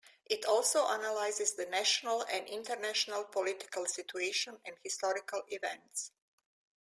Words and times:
It 0.25 0.45
also 0.45 0.87
analyzes 0.87 1.53
the 1.53 1.67
national 1.67 2.23
and 2.23 2.47
international 2.47 3.25
political 3.25 3.85
situation 3.85 4.57
and 4.65 4.75
historical 4.83 5.43
events. 5.49 6.11